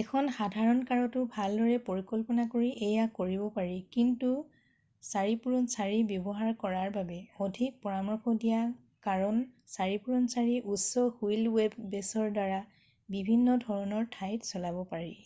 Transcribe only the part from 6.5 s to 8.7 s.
কৰাৰ বাবে অধিক পৰামৰ্শ দিয়া